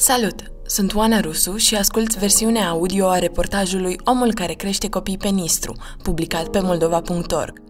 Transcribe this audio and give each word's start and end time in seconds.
Salut! 0.00 0.52
Sunt 0.66 0.94
Oana 0.94 1.20
Rusu 1.20 1.56
și 1.56 1.76
ascult 1.76 2.16
versiunea 2.16 2.68
audio 2.68 3.08
a 3.08 3.18
reportajului 3.18 3.96
Omul 4.04 4.34
care 4.34 4.52
crește 4.52 4.88
copii 4.88 5.16
pe 5.16 5.28
Nistru, 5.28 5.76
publicat 6.02 6.48
pe 6.48 6.60
moldova.org. 6.60 7.62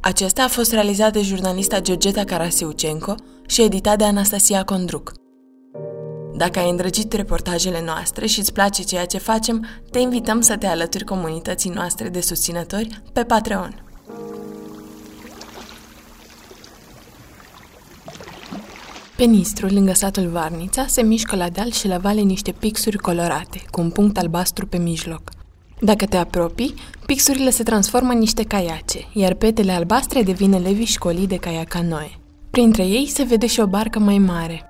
Acesta 0.00 0.42
a 0.42 0.48
fost 0.48 0.72
realizat 0.72 1.12
de 1.12 1.22
jurnalista 1.22 1.80
Georgeta 1.80 2.24
Karasiucenko 2.24 3.14
și 3.46 3.62
editat 3.62 3.98
de 3.98 4.04
Anastasia 4.04 4.64
Condruc. 4.64 5.12
Dacă 6.36 6.58
ai 6.58 6.70
îndrăgit 6.70 7.12
reportajele 7.12 7.82
noastre 7.84 8.26
și 8.26 8.38
îți 8.38 8.52
place 8.52 8.82
ceea 8.82 9.06
ce 9.06 9.18
facem, 9.18 9.66
te 9.90 9.98
invităm 9.98 10.40
să 10.40 10.56
te 10.56 10.66
alături 10.66 11.04
comunității 11.04 11.70
noastre 11.70 12.08
de 12.08 12.20
susținători 12.20 13.02
pe 13.12 13.24
Patreon. 13.24 13.87
Pe 19.18 19.24
Nistru, 19.24 19.66
lângă 19.66 19.92
satul 19.92 20.26
Varnița, 20.26 20.86
se 20.86 21.02
mișcă 21.02 21.36
la 21.36 21.48
deal 21.48 21.70
și 21.70 21.88
la 21.88 21.98
vale 21.98 22.20
niște 22.20 22.52
pixuri 22.52 22.98
colorate, 22.98 23.62
cu 23.70 23.80
un 23.80 23.90
punct 23.90 24.18
albastru 24.18 24.66
pe 24.66 24.76
mijloc. 24.76 25.22
Dacă 25.80 26.04
te 26.04 26.16
apropii, 26.16 26.74
pixurile 27.06 27.50
se 27.50 27.62
transformă 27.62 28.12
în 28.12 28.18
niște 28.18 28.42
caiace, 28.42 28.98
iar 29.12 29.34
petele 29.34 29.72
albastre 29.72 30.22
devin 30.22 30.52
elevii 30.52 30.84
școlii 30.84 31.26
de 31.26 31.36
caiacanoe. 31.36 32.10
Printre 32.50 32.86
ei 32.86 33.06
se 33.06 33.22
vede 33.22 33.46
și 33.46 33.60
o 33.60 33.66
barcă 33.66 33.98
mai 33.98 34.18
mare. 34.18 34.62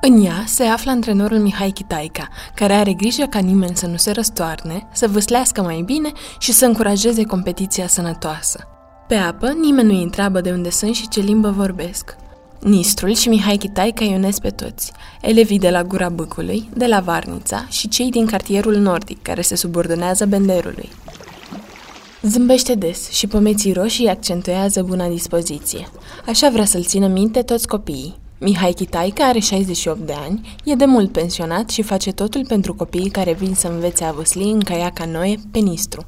În 0.00 0.24
ea 0.24 0.44
se 0.46 0.62
află 0.62 0.90
antrenorul 0.90 1.38
Mihai 1.38 1.70
Chitaica, 1.70 2.28
care 2.54 2.72
are 2.72 2.92
grijă 2.92 3.24
ca 3.24 3.38
nimeni 3.38 3.76
să 3.76 3.86
nu 3.86 3.96
se 3.96 4.10
răstoarne, 4.10 4.88
să 4.92 5.08
vâslească 5.08 5.62
mai 5.62 5.82
bine 5.84 6.12
și 6.38 6.52
să 6.52 6.66
încurajeze 6.66 7.22
competiția 7.22 7.86
sănătoasă. 7.86 8.68
Pe 9.08 9.14
apă, 9.14 9.52
nimeni 9.60 9.88
nu-i 9.88 10.02
întreabă 10.02 10.40
de 10.40 10.50
unde 10.50 10.70
sunt 10.70 10.94
și 10.94 11.08
ce 11.08 11.20
limbă 11.20 11.50
vorbesc. 11.50 12.16
Nistrul 12.66 13.14
și 13.14 13.28
Mihai 13.28 13.56
Chitai 13.56 13.92
căionesc 13.94 14.40
pe 14.40 14.50
toți, 14.50 14.92
elevii 15.20 15.58
de 15.58 15.70
la 15.70 15.82
Gura 15.82 16.08
Bâcului, 16.08 16.68
de 16.74 16.86
la 16.86 17.00
Varnița 17.00 17.66
și 17.68 17.88
cei 17.88 18.10
din 18.10 18.26
cartierul 18.26 18.76
nordic, 18.76 19.22
care 19.22 19.40
se 19.40 19.56
subordonează 19.56 20.26
benderului. 20.26 20.88
Zâmbește 22.22 22.74
des 22.74 23.10
și 23.10 23.26
pomeții 23.26 23.72
roșii 23.72 24.08
accentuează 24.08 24.82
buna 24.82 25.08
dispoziție. 25.08 25.88
Așa 26.26 26.50
vrea 26.50 26.64
să-l 26.64 26.84
țină 26.84 27.06
minte 27.06 27.42
toți 27.42 27.68
copiii. 27.68 28.16
Mihai 28.38 28.72
Chitaica 28.72 29.24
are 29.24 29.38
68 29.38 30.00
de 30.00 30.14
ani, 30.26 30.56
e 30.64 30.74
de 30.74 30.84
mult 30.84 31.12
pensionat 31.12 31.70
și 31.70 31.82
face 31.82 32.12
totul 32.12 32.46
pentru 32.46 32.74
copiii 32.74 33.10
care 33.10 33.32
vin 33.32 33.54
să 33.54 33.68
învețe 33.68 34.04
a 34.04 34.12
văsli 34.12 34.50
în 34.50 34.60
caiaca 34.60 35.04
noie 35.04 35.40
pe 35.50 35.58
Nistru. 35.58 36.06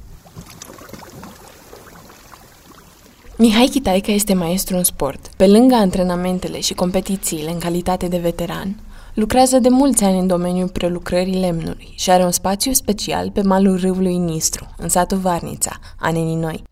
Mihai 3.40 3.66
Chitaica 3.66 4.12
este 4.12 4.34
maestru 4.34 4.76
în 4.76 4.84
sport. 4.84 5.30
Pe 5.36 5.46
lângă 5.46 5.74
antrenamentele 5.74 6.60
și 6.60 6.74
competițiile 6.74 7.50
în 7.50 7.58
calitate 7.58 8.08
de 8.08 8.18
veteran, 8.18 8.80
lucrează 9.14 9.58
de 9.58 9.68
mulți 9.68 10.04
ani 10.04 10.18
în 10.18 10.26
domeniul 10.26 10.68
prelucrării 10.68 11.40
lemnului 11.40 11.92
și 11.96 12.10
are 12.10 12.24
un 12.24 12.30
spațiu 12.30 12.72
special 12.72 13.30
pe 13.30 13.42
malul 13.42 13.78
râului 13.80 14.16
Nistru, 14.16 14.66
în 14.76 14.88
satul 14.88 15.18
Varnița, 15.18 15.78
Anenii 15.98 16.34
Noi. 16.34 16.62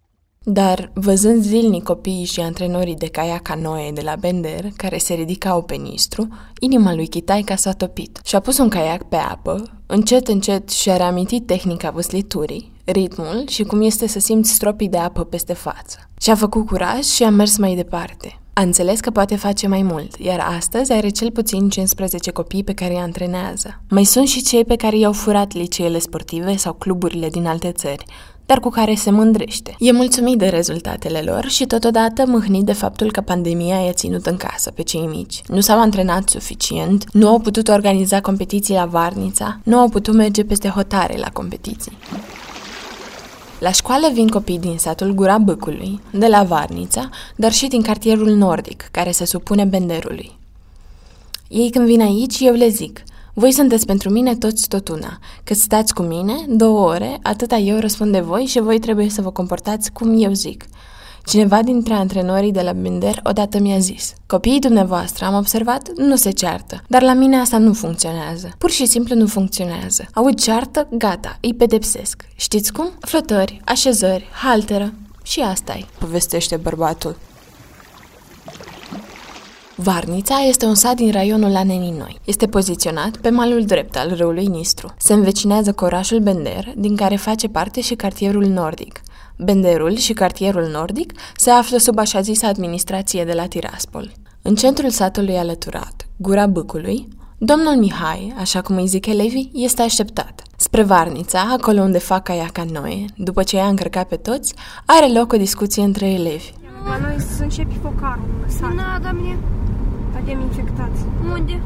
Dar, 0.43 0.91
văzând 0.95 1.43
zilnic 1.43 1.83
copiii 1.83 2.25
și 2.25 2.41
antrenorii 2.41 2.97
de 2.97 3.07
caia 3.07 3.39
canoe 3.39 3.91
de 3.93 4.01
la 4.01 4.17
Bender, 4.17 4.65
care 4.77 4.99
se 4.99 5.15
ridicau 5.15 5.63
pe 5.63 5.75
Nistru, 5.75 6.29
inima 6.61 6.95
lui 6.95 7.09
Chitaica 7.09 7.57
s-a 7.57 7.73
topit 7.73 8.21
și 8.25 8.35
a 8.35 8.41
pus 8.41 8.59
un 8.59 8.69
caiac 8.69 9.03
pe 9.03 9.17
apă, 9.17 9.63
încet, 9.87 10.29
încet 10.29 10.71
și-a 10.71 10.97
reamintit 10.97 11.47
tehnica 11.47 11.91
văsliturii, 11.91 12.75
ritmul 12.93 13.45
și 13.49 13.63
cum 13.63 13.83
este 13.83 14.07
să 14.09 14.19
simți 14.19 14.53
stropii 14.53 14.89
de 14.89 14.99
apă 14.99 15.25
peste 15.25 15.53
față. 15.53 15.99
Și-a 16.21 16.35
făcut 16.35 16.67
curaj 16.67 17.05
și 17.05 17.23
a 17.23 17.31
mers 17.31 17.57
mai 17.57 17.75
departe. 17.75 18.41
A 18.53 18.63
înțeles 18.63 19.01
că 19.01 19.11
poate 19.11 19.37
face 19.37 19.69
mai 19.69 19.83
mult, 19.83 20.17
iar 20.19 20.47
astăzi 20.57 20.93
are 20.93 21.09
cel 21.09 21.31
puțin 21.31 21.69
15 21.69 22.31
copii 22.31 22.65
pe 22.65 22.73
care 22.73 22.93
îi 22.93 23.01
antrenează. 23.01 23.81
Mai 23.89 24.05
sunt 24.05 24.29
și 24.29 24.43
cei 24.43 24.65
pe 24.65 24.77
care 24.77 24.99
i-au 24.99 25.13
furat 25.13 25.53
liceele 25.53 25.99
sportive 25.99 26.57
sau 26.57 26.73
cluburile 26.73 27.29
din 27.29 27.47
alte 27.47 27.73
țări, 27.73 28.05
dar 28.47 28.61
cu 28.61 28.69
care 28.69 28.95
se 28.95 29.11
mândrește. 29.11 29.75
E 29.79 29.93
mulțumit 29.93 30.39
de 30.39 30.47
rezultatele 30.47 31.21
lor 31.21 31.49
și 31.49 31.67
totodată 31.67 32.25
mâhnit 32.27 32.65
de 32.65 32.73
faptul 32.73 33.11
că 33.11 33.21
pandemia 33.21 33.77
i-a 33.77 33.93
ținut 33.93 34.27
în 34.27 34.37
casă 34.37 34.71
pe 34.71 34.83
cei 34.83 35.07
mici. 35.07 35.43
Nu 35.47 35.61
s-au 35.61 35.81
antrenat 35.81 36.29
suficient, 36.29 37.05
nu 37.13 37.29
au 37.29 37.39
putut 37.39 37.69
organiza 37.69 38.21
competiții 38.21 38.75
la 38.75 38.85
Varnița, 38.85 39.61
nu 39.63 39.79
au 39.79 39.89
putut 39.89 40.15
merge 40.15 40.45
peste 40.45 40.69
hotare 40.69 41.17
la 41.17 41.29
competiții. 41.33 41.93
La 43.59 43.71
școală 43.71 44.11
vin 44.13 44.29
copii 44.29 44.59
din 44.59 44.79
satul 44.79 45.13
Gura 45.13 45.39
Băcului, 45.39 46.01
de 46.11 46.27
la 46.27 46.43
Varnița, 46.43 47.11
dar 47.37 47.53
și 47.53 47.67
din 47.67 47.83
cartierul 47.83 48.31
nordic, 48.31 48.89
care 48.91 49.11
se 49.11 49.25
supune 49.25 49.65
benderului. 49.65 50.39
Ei 51.49 51.71
când 51.71 51.87
vin 51.87 52.01
aici, 52.01 52.41
eu 52.41 52.55
le 52.55 52.69
zic, 52.69 53.03
voi 53.35 53.53
sunteți 53.53 53.87
pentru 53.87 54.11
mine 54.11 54.37
toți 54.37 54.69
tot 54.69 54.89
una, 54.89 55.19
că 55.45 55.55
stați 55.55 55.95
cu 55.95 56.03
mine 56.03 56.45
două 56.49 56.89
ore, 56.89 57.19
atâta 57.23 57.57
eu 57.57 57.79
răspund 57.79 58.13
de 58.13 58.21
voi 58.21 58.45
și 58.45 58.61
voi 58.61 58.79
trebuie 58.79 59.09
să 59.09 59.23
vă 59.23 59.31
comportați 59.31 59.93
cum 59.93 60.23
eu 60.23 60.33
zic. 60.33 60.65
Cineva 61.27 61.63
dintre 61.63 61.95
antrenorii 61.95 62.53
de 62.53 62.61
la 62.61 62.73
Binder 62.73 63.21
odată 63.25 63.59
mi-a 63.59 63.79
zis 63.79 64.13
Copiii 64.27 64.59
dumneavoastră, 64.59 65.25
am 65.25 65.35
observat, 65.35 65.89
nu 65.97 66.17
se 66.17 66.31
ceartă, 66.31 66.83
dar 66.89 67.03
la 67.03 67.13
mine 67.13 67.37
asta 67.37 67.59
nu 67.59 67.73
funcționează. 67.73 68.51
Pur 68.59 68.71
și 68.71 68.87
simplu 68.87 69.15
nu 69.15 69.27
funcționează. 69.27 70.05
Aud 70.15 70.41
ceartă, 70.41 70.87
gata, 70.91 71.39
îi 71.41 71.55
pedepsesc. 71.55 72.23
Știți 72.37 72.73
cum? 72.73 72.91
Flotări, 73.01 73.61
așezări, 73.65 74.29
halteră. 74.43 74.93
Și 75.23 75.41
asta 75.41 75.73
e, 75.73 75.85
povestește 75.99 76.57
bărbatul. 76.57 77.17
Varnița 79.75 80.39
este 80.49 80.67
un 80.67 80.75
sat 80.75 80.97
din 80.97 81.11
raionul 81.11 81.57
Anenii 81.57 81.95
Noi. 81.99 82.19
Este 82.25 82.47
poziționat 82.47 83.17
pe 83.17 83.31
malul 83.31 83.65
drept 83.65 83.97
al 83.97 84.15
râului 84.17 84.47
Nistru. 84.47 84.95
Se 84.99 85.13
învecinează 85.13 85.73
cu 85.73 85.85
orașul 85.85 86.19
Bender, 86.19 86.73
din 86.77 86.97
care 86.97 87.17
face 87.17 87.49
parte 87.49 87.81
și 87.81 87.95
cartierul 87.95 88.45
nordic. 88.45 89.01
Benderul 89.39 89.97
și 89.97 90.13
cartierul 90.13 90.69
nordic 90.73 91.13
se 91.37 91.51
află 91.51 91.77
sub 91.77 91.99
așa 91.99 92.21
zisă 92.21 92.47
administrație 92.47 93.25
de 93.25 93.33
la 93.33 93.47
Tiraspol. 93.47 94.13
În 94.43 94.55
centrul 94.55 94.91
satului 94.91 95.37
alăturat, 95.37 96.09
Gura 96.17 96.47
Bâcului, 96.47 97.09
domnul 97.39 97.77
Mihai, 97.77 98.35
așa 98.39 98.61
cum 98.61 98.77
îi 98.77 98.87
zic 98.87 99.07
elevii, 99.07 99.51
este 99.55 99.83
așteptat. 99.83 100.43
Spre 100.57 100.83
Varnița, 100.83 101.41
acolo 101.59 101.81
unde 101.81 101.99
fac 101.99 102.23
caia 102.23 102.49
ca 102.53 102.65
noi, 102.73 103.07
după 103.17 103.43
ce 103.43 103.57
i-a 103.57 103.67
încărcat 103.67 104.09
pe 104.09 104.17
toți, 104.17 104.55
are 104.87 105.13
loc 105.13 105.33
o 105.33 105.37
discuție 105.37 105.83
între 105.83 106.07
elevi. 106.07 106.53
La 106.85 106.97
noi 106.99 107.17
să 107.37 107.43
începi 107.43 107.79
focarul 107.83 108.29
în 108.45 108.51
sat. 108.51 108.73
Na, 108.75 108.99
da 109.03 109.13
mine. 109.13 109.39
Avem 110.21 110.41
infectați. 110.41 111.01
Unde? 111.33 111.61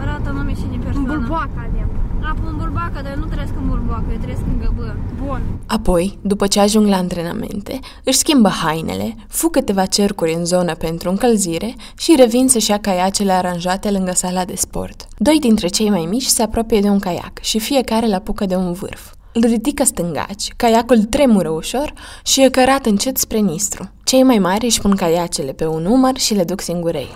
Arată 0.00 0.30
nume 0.30 0.54
și 0.54 0.60
de 0.60 0.74
În 0.74 0.80
persoană. 0.80 1.06
bulboacă 1.12 1.50
avem. 1.70 1.88
Apă 2.22 2.42
în 2.46 2.56
bulbacă, 2.56 3.00
dar 3.02 3.12
eu 3.12 3.18
nu 3.18 3.24
trăiesc 3.26 3.52
în 3.56 3.68
bulbacă, 3.68 4.04
eu 4.12 4.18
trăiesc 4.18 4.42
în 4.46 4.58
găbă. 4.60 4.96
Bun. 5.24 5.42
Apoi, 5.66 6.18
după 6.22 6.46
ce 6.46 6.60
ajung 6.60 6.86
la 6.86 6.96
antrenamente, 6.96 7.78
își 8.04 8.18
schimbă 8.18 8.48
hainele, 8.48 9.14
fug 9.28 9.50
câteva 9.50 9.86
cercuri 9.86 10.34
în 10.34 10.44
zonă 10.44 10.74
pentru 10.74 11.08
încălzire 11.10 11.74
și 11.98 12.14
revin 12.16 12.48
să-și 12.48 12.70
ia 12.70 12.78
caiacele 12.78 13.32
aranjate 13.32 13.90
lângă 13.90 14.12
sala 14.14 14.44
de 14.44 14.54
sport. 14.56 15.06
Doi 15.18 15.38
dintre 15.38 15.68
cei 15.68 15.90
mai 15.90 16.06
mici 16.10 16.24
se 16.24 16.42
apropie 16.42 16.80
de 16.80 16.88
un 16.88 16.98
caiac 16.98 17.38
și 17.40 17.58
fiecare 17.58 18.06
îl 18.06 18.14
apucă 18.14 18.46
de 18.46 18.56
un 18.56 18.72
vârf. 18.72 19.12
Îl 19.32 19.42
ridică 19.42 19.84
stângaci, 19.84 20.52
caiacul 20.56 21.04
tremură 21.04 21.48
ușor 21.48 21.92
și 22.24 22.42
e 22.42 22.48
cărat 22.48 22.86
încet 22.86 23.16
spre 23.16 23.38
Nistru. 23.38 23.90
Cei 24.04 24.22
mai 24.22 24.38
mari 24.38 24.64
își 24.64 24.80
pun 24.80 24.94
caiacele 24.94 25.52
pe 25.52 25.66
un 25.66 25.82
număr 25.82 26.16
și 26.18 26.34
le 26.34 26.44
duc 26.44 26.60
singurei. 26.60 27.08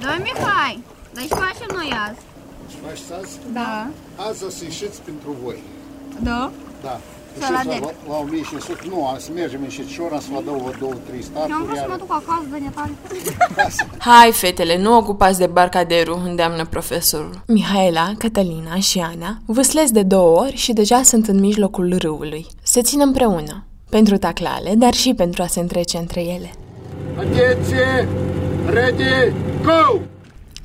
Da, 0.00 0.16
Mihai, 0.22 0.82
dar 1.14 1.22
ce 1.22 1.34
facem 1.34 1.76
noi 1.76 1.90
azi? 2.08 2.29
Faceți 2.82 3.12
azi? 3.20 3.38
Da. 3.52 3.86
Azi 4.28 4.44
o 4.44 4.48
să 4.48 4.64
ieșiți 4.64 5.00
pentru 5.08 5.36
voi. 5.44 5.58
Da? 6.22 6.50
Da. 6.82 7.00
Să 7.38 7.52
la 7.52 7.60
Ieșiți 7.64 7.84
dec. 7.86 7.94
la, 8.08 8.12
la 8.12 8.18
1500, 8.18 8.82
nu, 8.88 9.06
am 9.06 9.18
să 9.18 9.30
mergem 9.34 9.60
înșetișor, 9.62 10.12
am 10.12 10.20
să 10.20 10.28
vă 10.34 10.42
dau 10.46 10.54
vă 10.64 10.72
două, 10.78 10.92
trei 11.06 11.22
Eu 11.22 11.24
am 11.24 11.30
starturi, 11.30 11.64
vrut 11.64 11.76
să 11.76 11.84
mă 11.86 11.90
iar 11.90 11.98
duc 11.98 12.12
acasă, 12.20 12.46
de 12.50 12.58
netare. 12.58 12.92
Hai, 14.10 14.32
fetele, 14.32 14.78
nu 14.78 14.96
ocupați 14.96 15.38
de 15.38 15.46
barcaderul, 15.46 16.20
îndeamnă 16.24 16.64
profesorul. 16.66 17.42
Mihaela, 17.46 18.12
Catalina 18.18 18.74
și 18.74 18.98
Ana 18.98 19.38
vâslesc 19.46 19.92
de 19.92 20.02
două 20.02 20.38
ori 20.40 20.56
și 20.56 20.72
deja 20.72 21.02
sunt 21.02 21.28
în 21.28 21.40
mijlocul 21.40 21.96
râului. 21.98 22.46
Se 22.62 22.80
țin 22.82 23.00
împreună, 23.00 23.64
pentru 23.90 24.16
taclale, 24.16 24.74
dar 24.74 24.92
și 24.94 25.14
pentru 25.14 25.42
a 25.42 25.46
se 25.46 25.60
întrece 25.60 25.96
între 25.96 26.20
ele. 26.20 26.50
Atenție! 27.18 28.08
Ready, 28.66 29.32
go! 29.62 30.00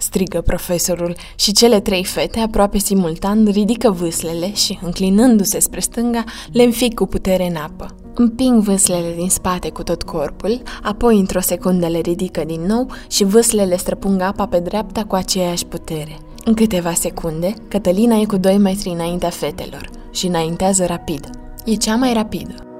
Strigă 0.06 0.42
profesorul 0.42 1.16
și 1.36 1.52
cele 1.52 1.80
trei 1.80 2.04
fete, 2.04 2.40
aproape 2.40 2.78
simultan, 2.78 3.46
ridică 3.46 3.92
vâslele 3.92 4.54
și, 4.54 4.80
înclinându-se 4.82 5.60
spre 5.60 5.80
stânga, 5.80 6.24
le 6.52 6.64
înfig 6.64 6.94
cu 6.94 7.06
putere 7.06 7.48
în 7.48 7.56
apă. 7.56 7.96
Împing 8.14 8.62
vâslele 8.62 9.14
din 9.18 9.30
spate 9.30 9.70
cu 9.70 9.84
tot 9.84 10.04
corpul, 10.04 10.62
apoi 10.82 11.20
într-o 11.20 11.40
secundă 11.40 11.88
le 11.88 12.00
ridică 12.00 12.44
din 12.46 12.62
nou 12.62 12.92
și 13.10 13.24
vâslele 13.24 13.78
străpung 13.78 14.22
apa 14.22 14.46
pe 14.48 14.60
dreapta 14.60 15.04
cu 15.04 15.16
aceeași 15.16 15.66
putere. 15.66 16.18
În 16.44 16.54
câteva 16.54 16.94
secunde, 16.94 17.54
Cătălina 17.68 18.16
e 18.16 18.26
cu 18.26 18.38
2 18.38 18.58
metri 18.58 18.90
înaintea 18.90 19.30
fetelor 19.30 19.90
și 20.12 20.26
înaintează 20.28 20.86
rapid. 20.86 21.30
E 21.66 21.76
cea 21.76 21.96
mai 21.96 22.14
rapidă. 22.14 22.75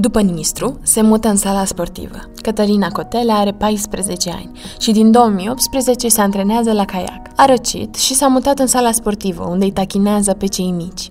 După 0.00 0.20
Nistru, 0.20 0.78
se 0.82 1.00
mută 1.00 1.28
în 1.28 1.36
sala 1.36 1.64
sportivă. 1.64 2.18
Cătălina 2.42 2.88
Cotele 2.88 3.32
are 3.32 3.52
14 3.52 4.30
ani 4.30 4.50
și 4.78 4.92
din 4.92 5.10
2018 5.10 6.08
se 6.08 6.20
antrenează 6.20 6.72
la 6.72 6.84
caiac. 6.84 7.28
A 7.36 7.44
răcit 7.44 7.94
și 7.94 8.14
s-a 8.14 8.26
mutat 8.26 8.58
în 8.58 8.66
sala 8.66 8.92
sportivă, 8.92 9.46
unde 9.48 9.64
îi 9.64 9.72
tachinează 9.72 10.32
pe 10.32 10.46
cei 10.46 10.70
mici. 10.70 11.08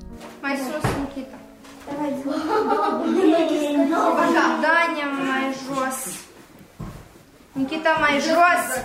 Nikita, 7.60 7.90
mai 8.00 8.20
jos. 8.20 8.84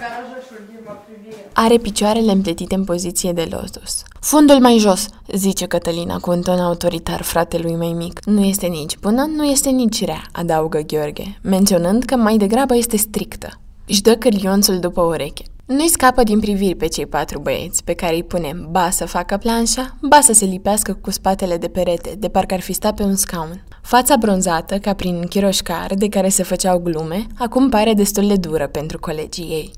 Are 1.53 1.77
picioarele 1.79 2.33
împletite 2.33 2.75
în 2.75 2.85
poziție 2.85 3.33
de 3.33 3.49
lotus. 3.51 4.03
Fundul 4.21 4.61
mai 4.61 4.79
jos, 4.79 5.09
zice 5.33 5.67
Cătălina 5.67 6.19
cu 6.19 6.31
un 6.31 6.43
ton 6.43 6.59
autoritar 6.59 7.23
fratelui 7.23 7.77
mai 7.77 7.93
mic. 7.93 8.25
Nu 8.25 8.45
este 8.45 8.67
nici 8.67 8.99
bună, 8.99 9.25
nu 9.37 9.45
este 9.45 9.71
nici 9.71 10.05
rea, 10.05 10.23
adaugă 10.33 10.79
Gheorghe, 10.79 11.39
menționând 11.43 12.05
că 12.05 12.17
mai 12.17 12.37
degrabă 12.37 12.77
este 12.77 12.97
strictă. 12.97 13.49
Își 13.87 14.03
dă 14.03 14.17
cârlionțul 14.17 14.79
după 14.79 15.01
ureche. 15.03 15.45
Nu-i 15.67 15.89
scapă 15.89 16.23
din 16.23 16.41
priviri 16.41 16.75
pe 16.75 16.87
cei 16.87 17.07
patru 17.07 17.39
băieți, 17.39 17.85
pe 17.85 17.95
care 17.95 18.15
îi 18.15 18.25
punem 18.25 18.69
ba 18.71 18.91
să 18.91 19.07
facă 19.07 19.37
planșa, 19.37 19.97
ba 20.01 20.21
să 20.21 20.33
se 20.33 20.45
lipească 20.45 20.99
cu 21.01 21.11
spatele 21.11 21.57
de 21.57 21.69
perete, 21.69 22.15
de 22.19 22.29
parcă 22.29 22.55
ar 22.55 22.61
fi 22.61 22.73
stat 22.73 22.95
pe 22.95 23.03
un 23.03 23.17
scaun. 23.17 23.65
Fața 23.83 24.17
bronzată, 24.17 24.79
ca 24.79 24.95
prin 24.95 25.27
chiroșcar, 25.29 25.95
de 25.95 26.09
care 26.09 26.29
se 26.29 26.43
făceau 26.43 26.79
glume, 26.79 27.27
acum 27.39 27.69
pare 27.69 27.95
destul 27.95 28.27
de 28.27 28.37
dură 28.37 28.67
pentru 28.67 28.99
colegii 28.99 29.45
ei. 29.45 29.71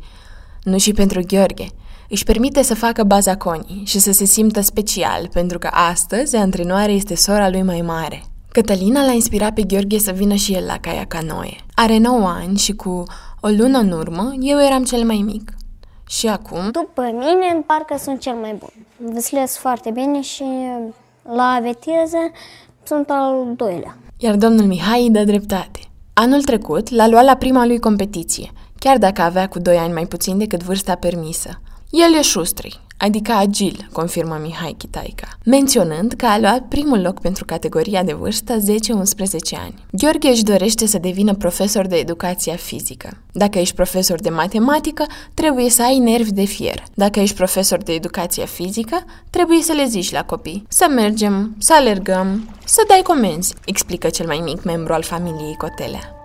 Nu 0.63 0.79
și 0.79 0.93
pentru 0.93 1.21
Gheorghe. 1.27 1.67
Își 2.09 2.25
permite 2.25 2.63
să 2.63 2.75
facă 2.75 3.05
baza 3.05 3.37
conii 3.37 3.83
și 3.85 3.99
să 3.99 4.13
se 4.13 4.25
simtă 4.25 4.61
special, 4.61 5.29
pentru 5.33 5.59
că 5.59 5.69
astăzi 5.73 6.37
antrenoare 6.37 6.93
este 6.93 7.15
sora 7.15 7.49
lui 7.49 7.63
mai 7.63 7.81
mare. 7.81 8.25
Cătălina 8.49 9.05
l-a 9.05 9.13
inspirat 9.13 9.53
pe 9.53 9.63
Gheorghe 9.63 9.99
să 9.99 10.11
vină 10.11 10.35
și 10.35 10.53
el 10.53 10.65
la 10.65 10.79
Caia 10.79 11.05
Canoe. 11.05 11.57
Are 11.75 11.99
9 11.99 12.29
ani 12.29 12.59
și 12.59 12.73
cu 12.73 13.03
o 13.41 13.49
lună 13.49 13.79
în 13.79 13.91
urmă, 13.91 14.35
eu 14.41 14.63
eram 14.63 14.85
cel 14.85 15.05
mai 15.05 15.23
mic. 15.25 15.56
Și 16.09 16.27
acum, 16.27 16.71
După 16.71 17.03
mine, 17.03 17.63
parcă 17.67 17.97
sunt 17.99 18.21
cel 18.21 18.35
mai 18.35 18.55
bun. 18.59 18.73
Văslesc 19.13 19.59
foarte 19.59 19.91
bine 19.91 20.21
și 20.21 20.45
la 21.23 21.59
veteză 21.63 22.31
sunt 22.83 23.11
al 23.11 23.53
doilea. 23.57 23.97
iar 24.19 24.35
domnul 24.35 24.67
Mihai 24.67 25.03
îi 25.03 25.11
dă 25.11 25.25
dreptate. 25.25 25.81
Anul 26.13 26.43
trecut 26.43 26.91
l-a 26.91 27.09
luat 27.09 27.25
la 27.25 27.37
prima 27.37 27.67
lui 27.67 27.79
competiție, 27.79 28.51
chiar 28.79 28.99
dacă 28.99 29.23
avea 29.23 29.49
cu 29.49 29.59
2 29.59 29.77
ani 29.77 29.93
mai 29.93 30.07
puțin 30.07 30.39
decât 30.39 30.63
vârsta 30.63 30.95
permisă. 30.95 31.61
El 31.91 32.15
e 32.19 32.23
șustri, 32.23 32.81
adică 32.97 33.33
agil, 33.33 33.89
confirmă 33.93 34.39
Mihai 34.43 34.75
Chitaica, 34.79 35.29
menționând 35.45 36.13
că 36.13 36.27
a 36.27 36.39
luat 36.39 36.61
primul 36.69 37.01
loc 37.01 37.21
pentru 37.21 37.45
categoria 37.45 38.03
de 38.03 38.13
vârstă 38.13 38.57
10-11 38.57 38.63
ani. 39.65 39.75
Gheorghe 39.91 40.29
își 40.29 40.43
dorește 40.43 40.87
să 40.87 40.99
devină 40.99 41.35
profesor 41.35 41.87
de 41.87 41.97
educație 41.97 42.57
fizică. 42.57 43.11
Dacă 43.33 43.59
ești 43.59 43.75
profesor 43.75 44.21
de 44.21 44.29
matematică, 44.29 45.07
trebuie 45.35 45.71
să 45.71 45.83
ai 45.83 45.99
nervi 45.99 46.33
de 46.33 46.45
fier. 46.45 46.83
Dacă 46.95 47.21
ești 47.21 47.37
profesor 47.37 47.83
de 47.83 47.93
educație 47.93 48.47
fizică, 48.47 49.05
trebuie 49.31 49.63
să 49.63 49.73
le 49.73 49.85
zici 49.85 50.13
la 50.13 50.25
copii. 50.25 50.65
Să 50.69 50.87
mergem, 50.91 51.55
să 51.59 51.75
alergăm, 51.75 52.49
să 52.65 52.85
dai 52.89 53.01
comenzi, 53.05 53.55
explică 53.65 54.09
cel 54.09 54.27
mai 54.27 54.41
mic 54.45 54.63
membru 54.63 54.93
al 54.93 55.03
familiei 55.03 55.57
Cotelea. 55.59 56.17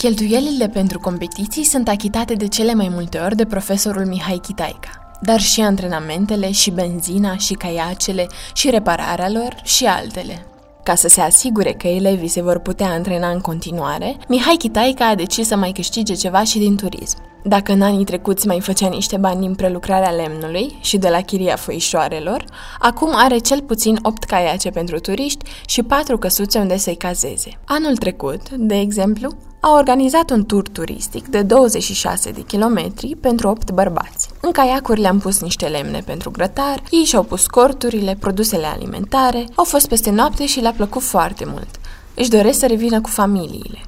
Cheltuielile 0.00 0.68
pentru 0.68 0.98
competiții 0.98 1.64
sunt 1.64 1.88
achitate 1.88 2.34
de 2.34 2.48
cele 2.48 2.74
mai 2.74 2.88
multe 2.88 3.18
ori 3.18 3.36
de 3.36 3.44
profesorul 3.44 4.06
Mihai 4.06 4.38
Chitaica, 4.42 5.18
dar 5.20 5.40
și 5.40 5.60
antrenamentele, 5.60 6.50
și 6.50 6.70
benzina, 6.70 7.36
și 7.36 7.54
caiacele, 7.54 8.26
și 8.54 8.70
repararea 8.70 9.30
lor, 9.30 9.60
și 9.62 9.84
altele. 9.84 10.46
Ca 10.82 10.94
să 10.94 11.08
se 11.08 11.20
asigure 11.20 11.72
că 11.72 11.86
elevii 11.86 12.28
se 12.28 12.42
vor 12.42 12.58
putea 12.58 12.86
antrena 12.86 13.30
în 13.30 13.40
continuare, 13.40 14.16
Mihai 14.28 14.54
Chitaica 14.58 15.08
a 15.08 15.14
decis 15.14 15.46
să 15.46 15.56
mai 15.56 15.72
câștige 15.72 16.14
ceva 16.14 16.44
și 16.44 16.58
din 16.58 16.76
turism. 16.76 17.29
Dacă 17.42 17.72
în 17.72 17.82
anii 17.82 18.04
trecuți 18.04 18.46
mai 18.46 18.60
făcea 18.60 18.88
niște 18.88 19.16
bani 19.16 19.40
din 19.40 19.54
prelucrarea 19.54 20.10
lemnului 20.10 20.78
și 20.80 20.98
de 20.98 21.08
la 21.08 21.20
chiria 21.20 21.56
foișoarelor, 21.56 22.44
acum 22.78 23.10
are 23.14 23.38
cel 23.38 23.62
puțin 23.62 23.98
8 24.02 24.24
caiace 24.24 24.70
pentru 24.70 24.98
turiști 24.98 25.50
și 25.66 25.82
4 25.82 26.18
căsuțe 26.18 26.58
unde 26.58 26.76
să-i 26.76 26.96
cazeze. 26.96 27.58
Anul 27.64 27.96
trecut, 27.96 28.50
de 28.50 28.78
exemplu, 28.78 29.36
a 29.60 29.72
organizat 29.72 30.30
un 30.30 30.44
tur 30.44 30.68
turistic 30.68 31.26
de 31.26 31.42
26 31.42 32.30
de 32.30 32.40
kilometri 32.40 33.16
pentru 33.20 33.48
8 33.48 33.70
bărbați. 33.70 34.28
În 34.40 34.50
caiacuri 34.50 35.00
le-am 35.00 35.18
pus 35.18 35.40
niște 35.40 35.66
lemne 35.66 36.02
pentru 36.06 36.30
grătar, 36.30 36.82
ei 36.90 37.04
și-au 37.04 37.22
pus 37.22 37.46
corturile, 37.46 38.16
produsele 38.20 38.66
alimentare, 38.66 39.46
au 39.54 39.64
fost 39.64 39.88
peste 39.88 40.10
noapte 40.10 40.46
și 40.46 40.60
le-a 40.60 40.72
plăcut 40.72 41.02
foarte 41.02 41.44
mult. 41.46 41.68
Își 42.14 42.30
doresc 42.30 42.58
să 42.58 42.66
revină 42.66 43.00
cu 43.00 43.08
familiile. 43.08 43.78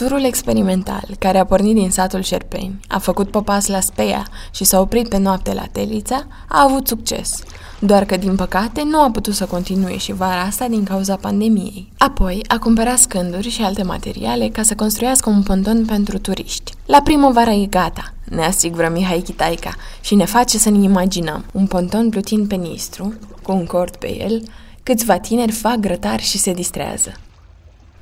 Turul 0.00 0.24
experimental, 0.24 1.04
care 1.18 1.38
a 1.38 1.44
pornit 1.44 1.74
din 1.74 1.90
satul 1.90 2.22
Șerpeni, 2.22 2.80
a 2.88 2.98
făcut 2.98 3.30
popas 3.30 3.66
la 3.66 3.80
Speia 3.80 4.26
și 4.50 4.64
s-a 4.64 4.80
oprit 4.80 5.08
pe 5.08 5.18
noapte 5.18 5.52
la 5.52 5.66
Telița, 5.72 6.26
a 6.48 6.62
avut 6.62 6.86
succes. 6.86 7.42
Doar 7.78 8.04
că, 8.04 8.16
din 8.16 8.34
păcate, 8.34 8.82
nu 8.84 9.00
a 9.00 9.10
putut 9.10 9.34
să 9.34 9.44
continue 9.44 9.96
și 9.96 10.12
vara 10.12 10.40
asta 10.40 10.68
din 10.68 10.84
cauza 10.84 11.16
pandemiei. 11.16 11.92
Apoi, 11.98 12.44
a 12.48 12.58
cumpărat 12.58 12.98
scânduri 12.98 13.48
și 13.48 13.62
alte 13.62 13.82
materiale 13.82 14.48
ca 14.48 14.62
să 14.62 14.74
construiască 14.74 15.30
un 15.30 15.42
ponton 15.42 15.84
pentru 15.84 16.18
turiști. 16.18 16.72
La 16.86 17.00
primăvară 17.00 17.50
e 17.50 17.66
gata, 17.66 18.12
ne 18.24 18.44
asigură 18.44 18.88
Mihai 18.88 19.20
Chitaica 19.20 19.74
și 20.00 20.14
ne 20.14 20.24
face 20.24 20.58
să 20.58 20.70
ne 20.70 20.82
imaginăm 20.82 21.44
un 21.52 21.66
ponton 21.66 22.08
plutind 22.08 22.48
pe 22.48 22.54
Nistru, 22.54 23.14
cu 23.42 23.52
un 23.52 23.66
cort 23.66 23.96
pe 23.96 24.22
el, 24.22 24.42
câțiva 24.82 25.18
tineri 25.18 25.52
fac 25.52 25.76
grătar 25.76 26.20
și 26.20 26.38
se 26.38 26.52
distrează. 26.52 27.12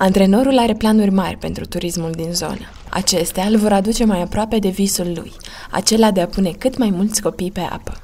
Antrenorul 0.00 0.58
are 0.58 0.74
planuri 0.74 1.10
mari 1.10 1.36
pentru 1.36 1.66
turismul 1.66 2.10
din 2.10 2.32
zonă. 2.32 2.70
Acestea 2.90 3.44
îl 3.44 3.56
vor 3.56 3.72
aduce 3.72 4.04
mai 4.04 4.22
aproape 4.22 4.58
de 4.58 4.68
visul 4.68 5.12
lui, 5.14 5.32
acela 5.70 6.10
de 6.10 6.20
a 6.20 6.26
pune 6.26 6.50
cât 6.50 6.78
mai 6.78 6.90
mulți 6.90 7.22
copii 7.22 7.50
pe 7.50 7.60
apă. 7.60 8.00